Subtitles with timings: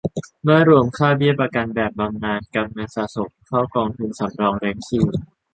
[0.43, 5.05] เมื่อรวมค่าเบี้ยประกันแบบบำนาญกับเงินสะสมเข้ากองทุนสำรองเลี้ยงชีพ